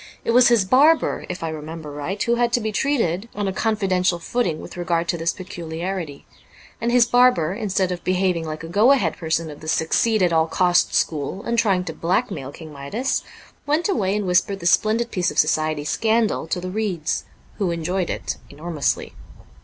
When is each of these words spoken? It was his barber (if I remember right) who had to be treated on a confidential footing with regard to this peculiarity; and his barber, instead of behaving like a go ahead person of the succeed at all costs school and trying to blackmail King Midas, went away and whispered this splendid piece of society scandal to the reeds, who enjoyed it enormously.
It 0.25 0.31
was 0.31 0.47
his 0.47 0.65
barber 0.65 1.27
(if 1.29 1.43
I 1.43 1.49
remember 1.49 1.91
right) 1.91 2.23
who 2.23 2.33
had 2.33 2.51
to 2.53 2.59
be 2.59 2.71
treated 2.71 3.29
on 3.35 3.47
a 3.47 3.53
confidential 3.53 4.17
footing 4.17 4.59
with 4.59 4.75
regard 4.75 5.07
to 5.09 5.15
this 5.19 5.31
peculiarity; 5.31 6.25
and 6.81 6.91
his 6.91 7.05
barber, 7.05 7.53
instead 7.53 7.91
of 7.91 8.03
behaving 8.03 8.43
like 8.47 8.63
a 8.63 8.67
go 8.67 8.93
ahead 8.93 9.15
person 9.15 9.51
of 9.51 9.59
the 9.59 9.67
succeed 9.67 10.23
at 10.23 10.33
all 10.33 10.47
costs 10.47 10.97
school 10.97 11.43
and 11.43 11.59
trying 11.59 11.83
to 11.83 11.93
blackmail 11.93 12.51
King 12.51 12.73
Midas, 12.73 13.21
went 13.67 13.87
away 13.87 14.15
and 14.15 14.25
whispered 14.25 14.59
this 14.59 14.71
splendid 14.71 15.11
piece 15.11 15.29
of 15.29 15.37
society 15.37 15.83
scandal 15.83 16.47
to 16.47 16.59
the 16.59 16.71
reeds, 16.71 17.25
who 17.59 17.69
enjoyed 17.69 18.09
it 18.09 18.37
enormously. 18.49 19.13